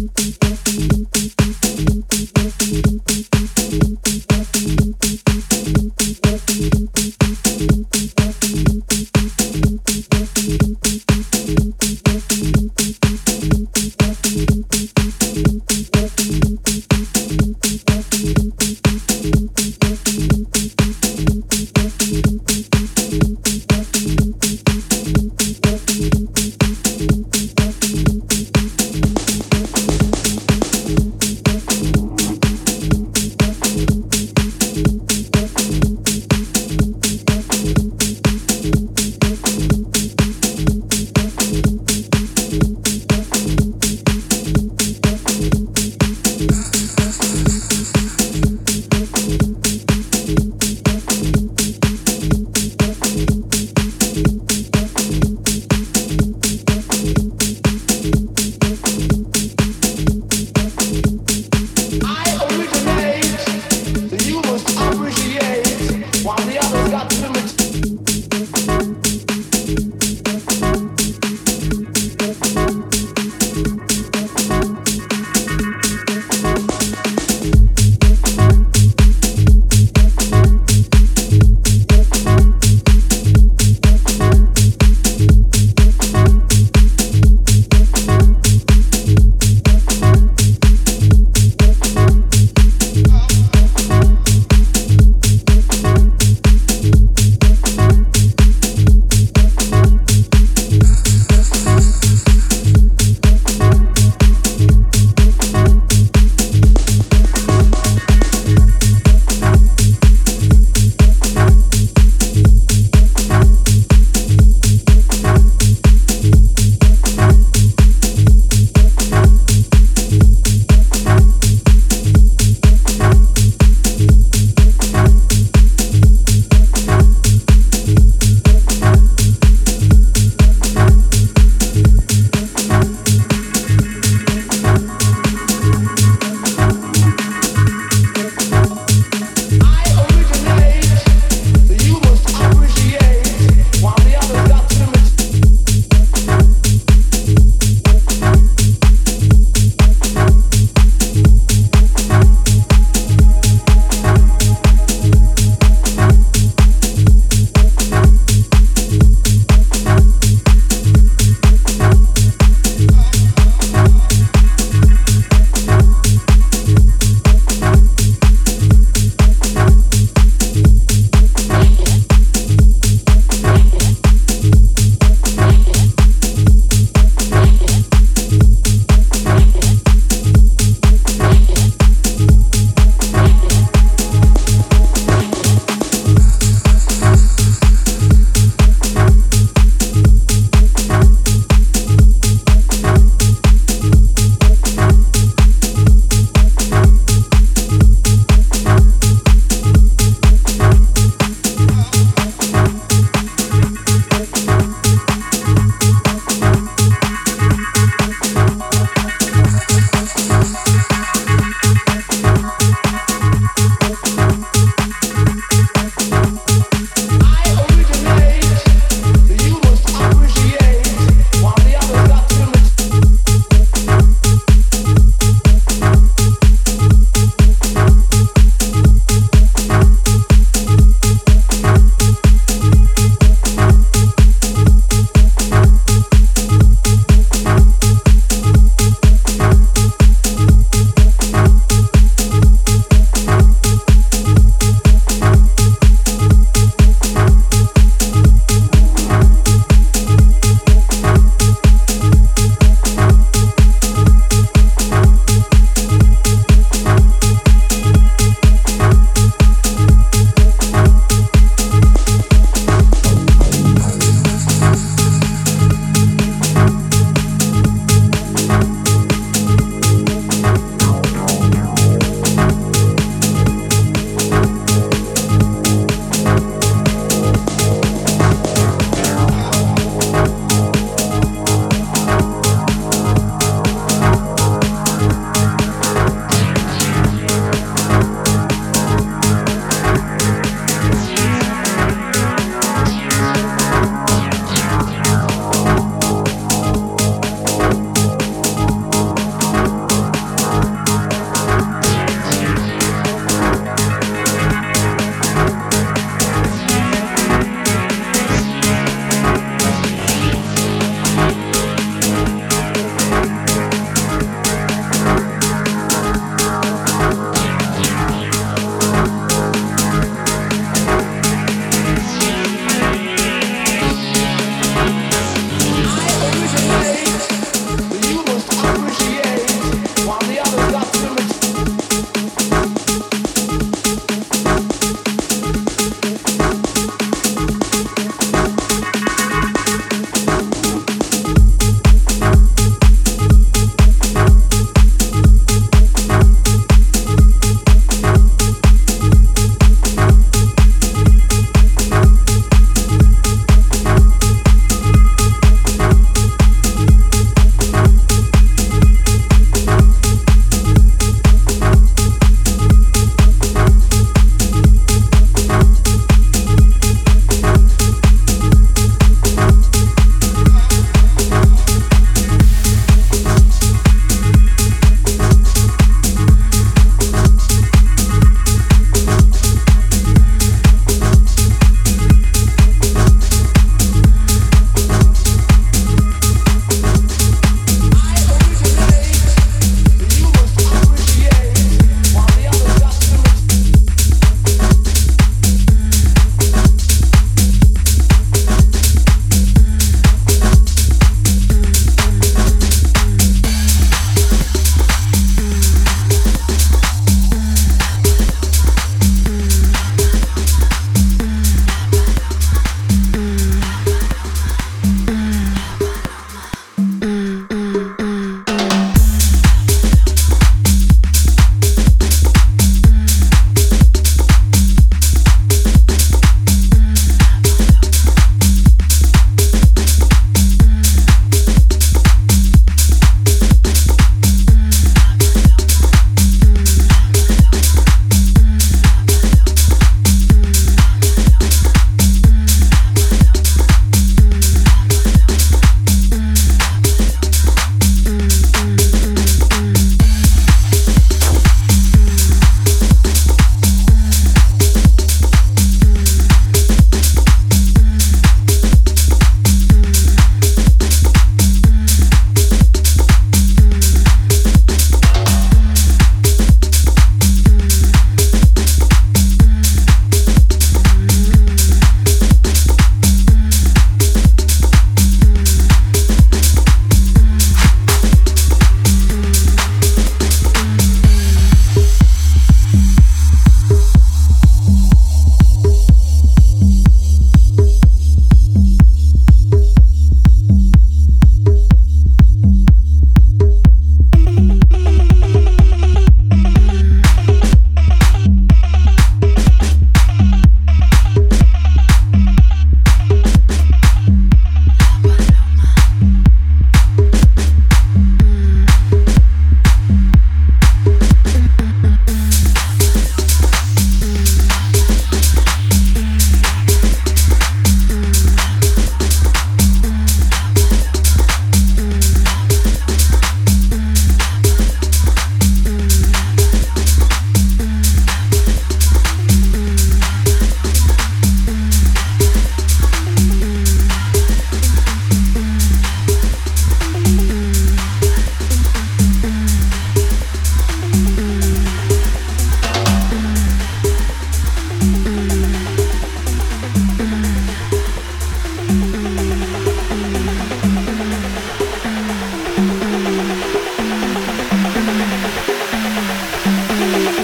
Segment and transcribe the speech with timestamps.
[0.00, 0.40] Thank
[2.86, 2.89] you.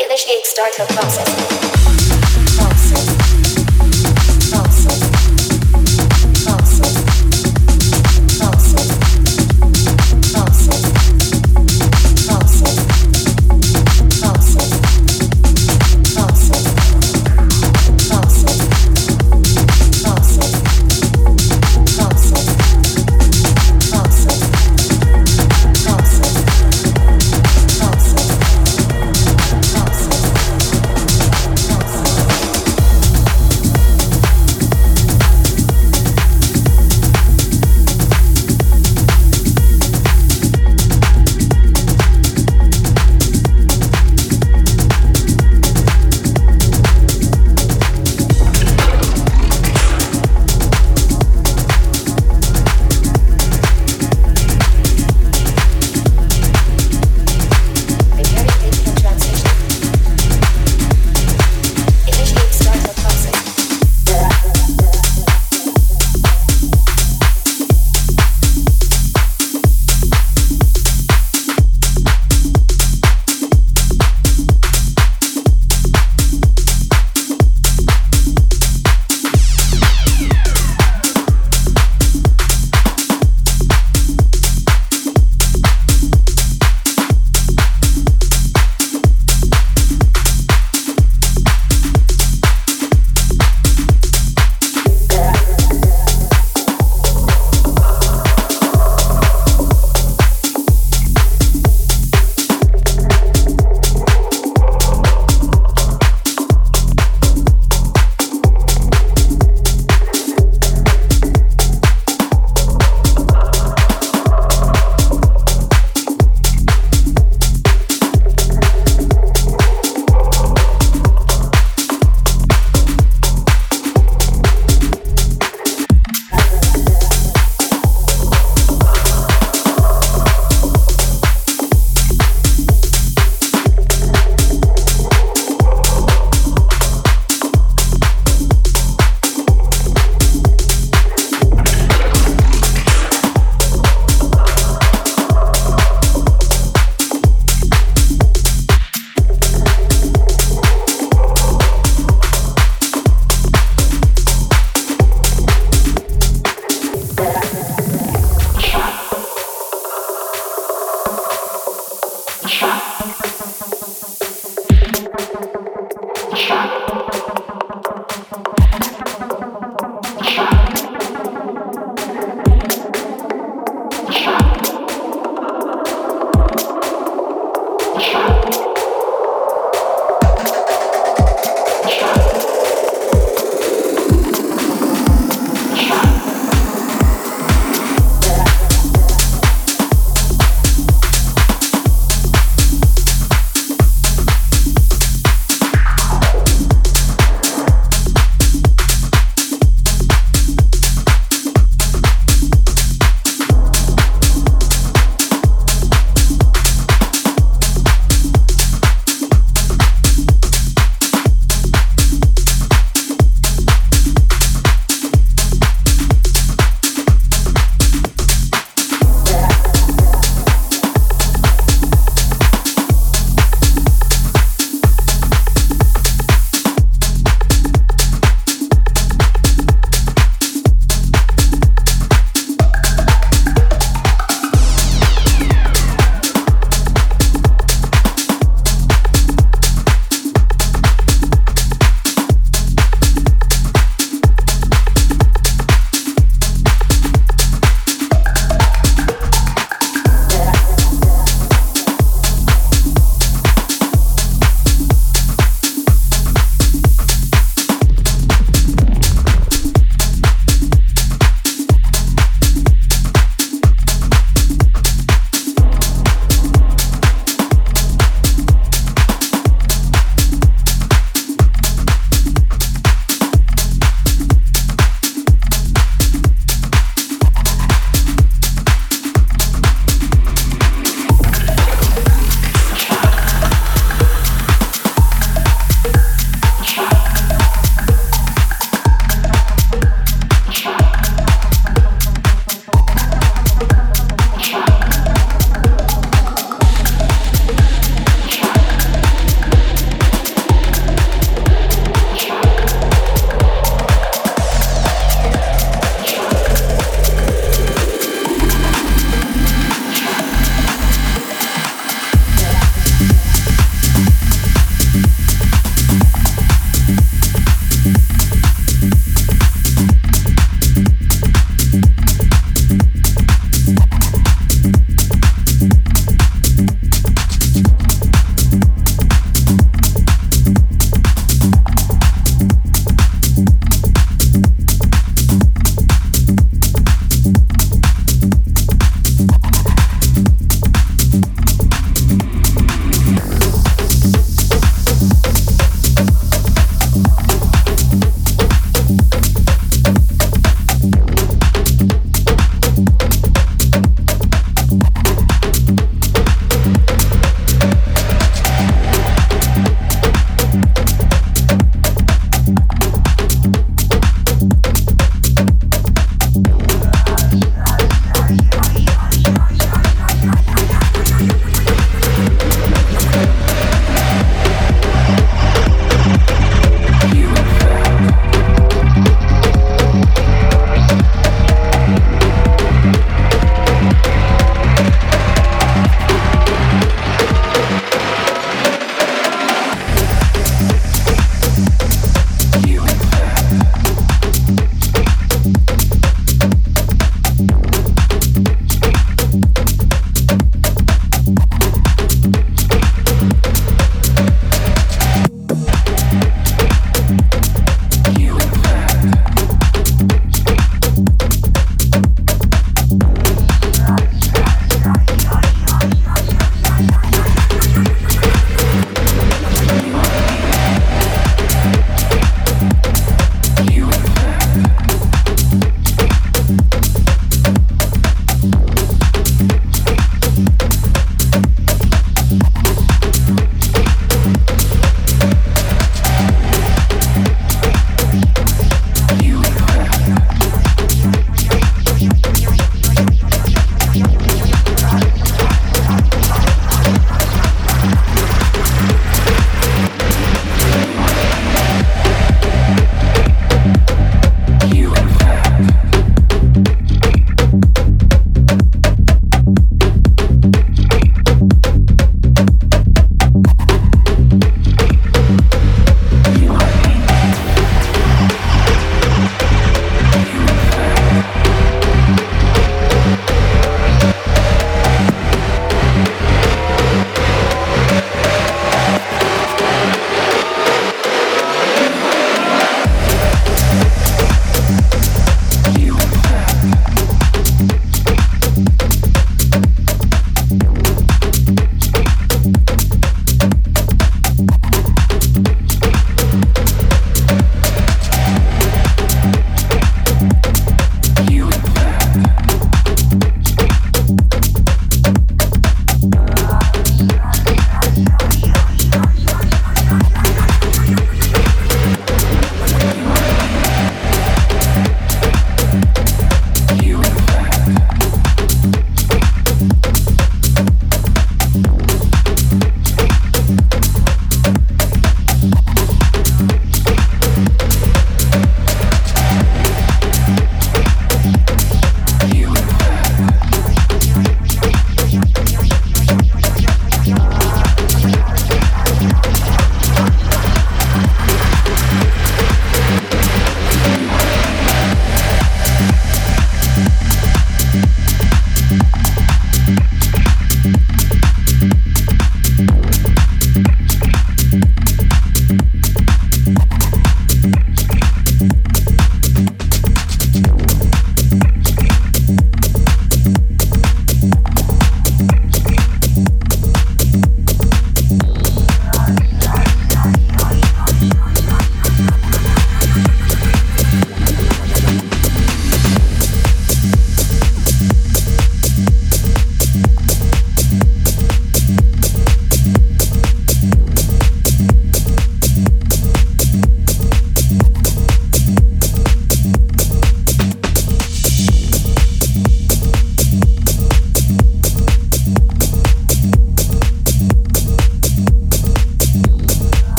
[0.00, 1.91] Initiate startup process.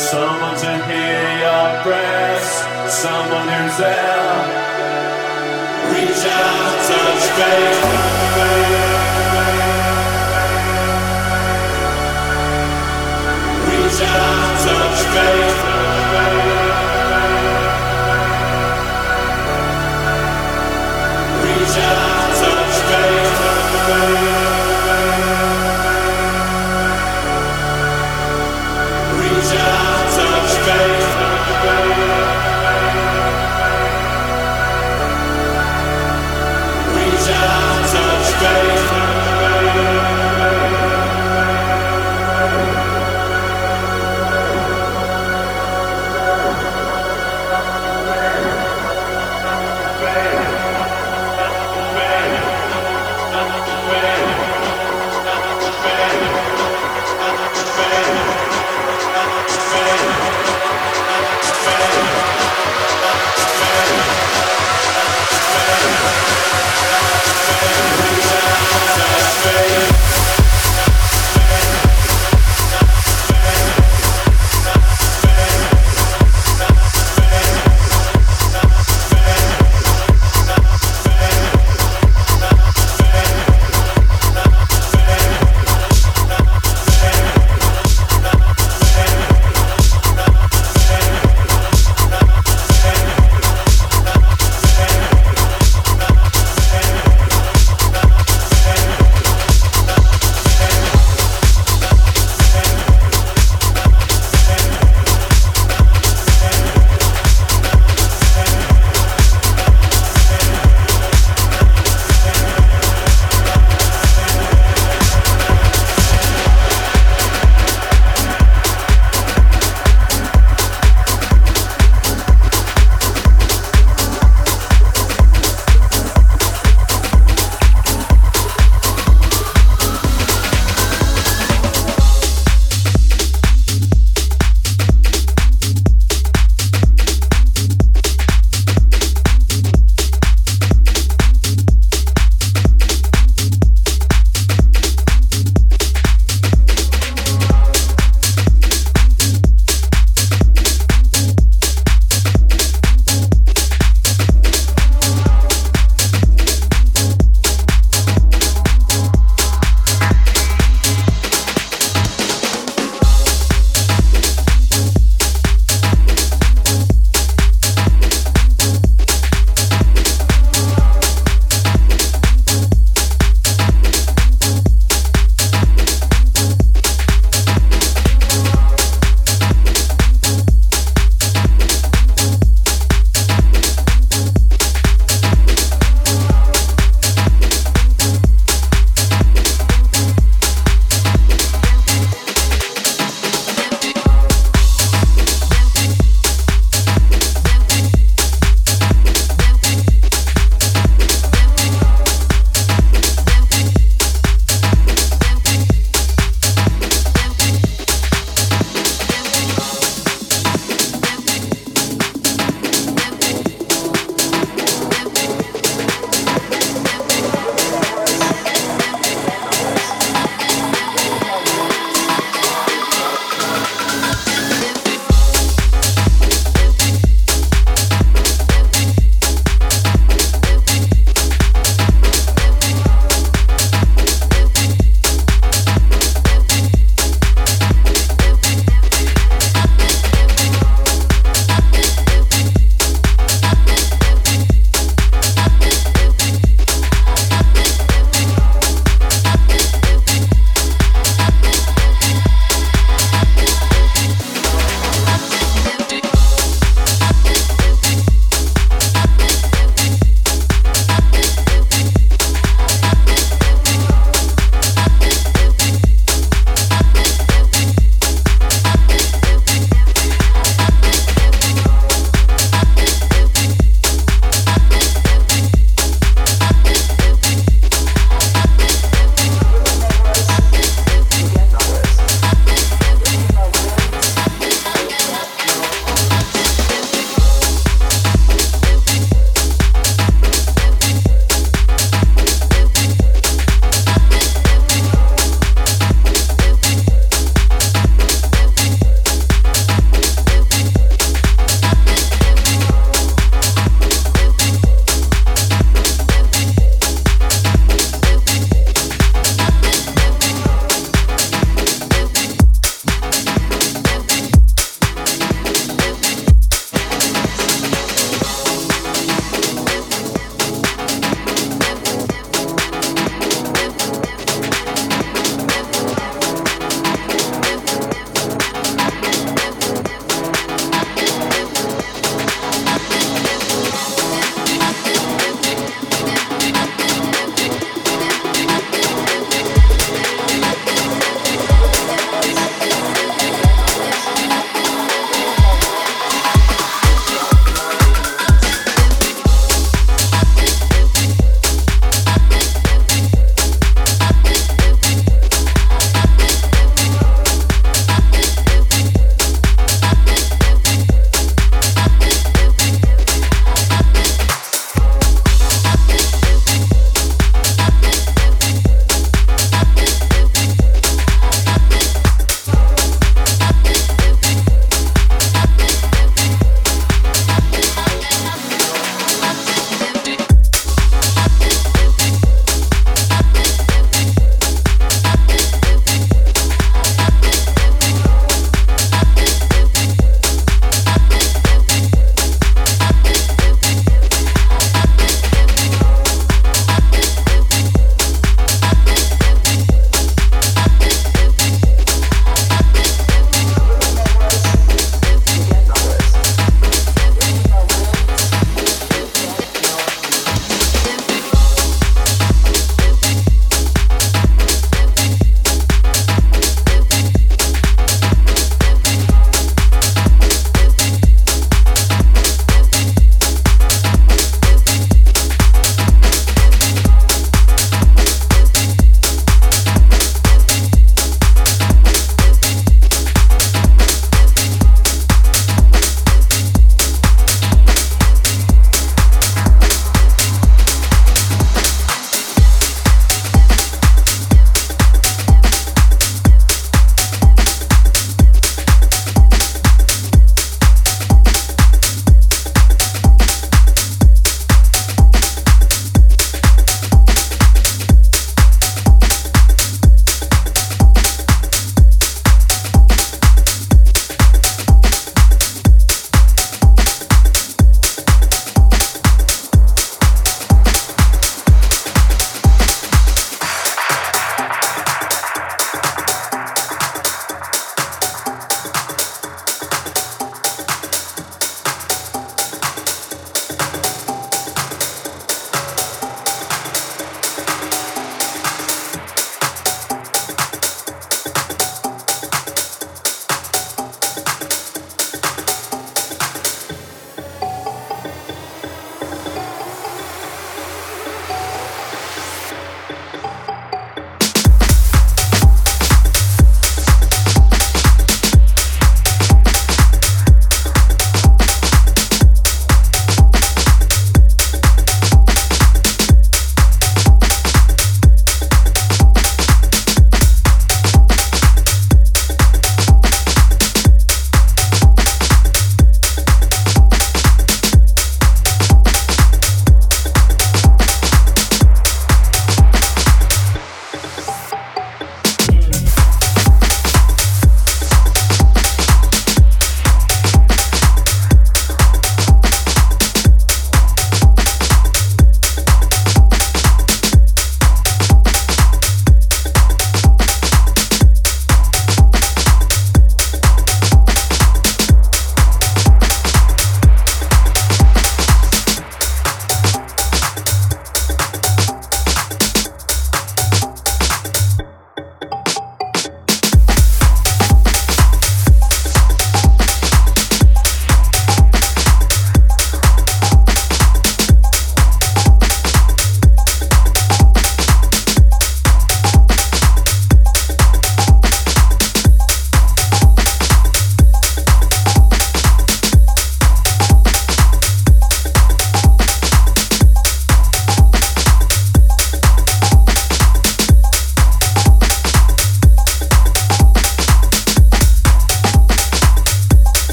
[0.00, 2.48] Someone to hear your prayers,
[2.90, 4.70] someone who's there.
[5.92, 7.80] Reach out, touch faith.
[13.68, 15.58] Reach out, touch faith.
[21.44, 24.29] Reach out, touch faith.